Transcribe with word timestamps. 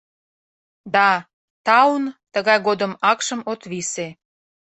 Да 0.93 1.07
таун 1.67 2.03
тыгай 2.33 2.59
годым 2.67 2.91
акшым 3.11 3.41
от 3.51 3.61
висе! 3.71 4.07